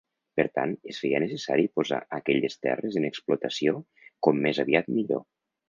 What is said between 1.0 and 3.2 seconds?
feia necessari posar aquelles terres en